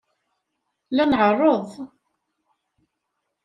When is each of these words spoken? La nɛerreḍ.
La 0.95 1.03
nɛerreḍ. 1.05 1.69